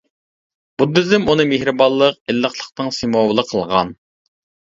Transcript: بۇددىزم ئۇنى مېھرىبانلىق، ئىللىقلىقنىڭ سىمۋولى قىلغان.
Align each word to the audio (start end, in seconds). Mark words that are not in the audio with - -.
بۇددىزم 0.81 1.27
ئۇنى 1.33 1.45
مېھرىبانلىق، 1.51 2.17
ئىللىقلىقنىڭ 2.33 2.91
سىمۋولى 3.01 3.47
قىلغان. 3.53 3.95